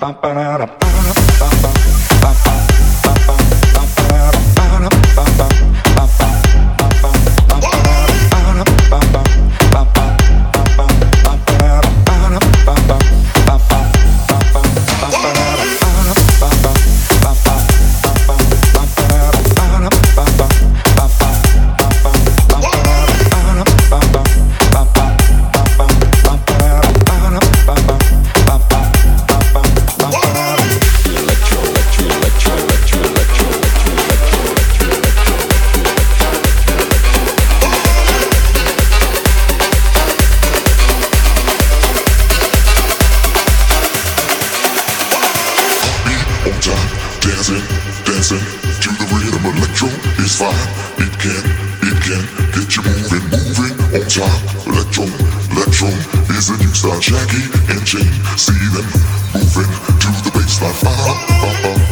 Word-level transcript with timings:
Bum, 0.00 0.16
ba, 0.22 0.32
da. 0.32 0.99
Oh, 46.42 46.48
on 46.48 46.60
top, 46.60 47.20
dancing, 47.20 47.60
dancing 48.04 48.40
to 48.80 48.90
the 48.96 49.04
rhythm. 49.12 49.44
Electro 49.44 49.88
is 50.24 50.38
fine. 50.38 50.56
It 50.96 51.12
can, 51.20 51.44
it 51.84 51.98
can 52.00 52.24
get 52.56 52.76
you 52.76 52.82
moving, 52.82 53.28
moving 53.28 53.76
oh, 53.76 54.00
on 54.00 54.08
top. 54.08 54.40
Electro, 54.66 55.04
electro 55.52 55.88
is 56.36 56.48
the 56.48 56.56
new 56.56 56.72
style. 56.72 56.98
Jackie 57.00 57.44
and 57.68 57.84
Jane, 57.84 58.12
see 58.38 58.56
them 58.72 58.88
moving 59.36 59.68
to 60.00 60.08
the 60.24 60.30
bassline. 60.32 60.82
Ba, 60.82 60.92
ba, 61.42 61.76
ba. 61.76 61.89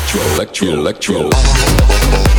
electro, 0.00 0.22
electro, 0.32 1.20
electro. 1.20 2.29